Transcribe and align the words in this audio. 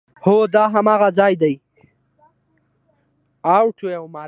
هو، 0.27 0.35
دا 0.55 0.63
هماغه 0.75 1.09
ځای 1.19 1.33
ده 1.41 1.51